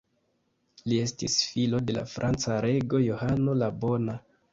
Li 0.91 0.95
estis 1.01 1.35
filo 1.49 1.81
de 1.89 1.95
la 1.97 2.03
franca 2.13 2.57
rego 2.67 3.03
Johano 3.09 3.55
la 3.61 3.69
Bona. 3.85 4.17